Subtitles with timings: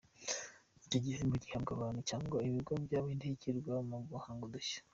[0.85, 4.79] Icyo gihembo gihabwa abantu cyangwa ibigo byabaye indashyikirwa mu guhanga udushya.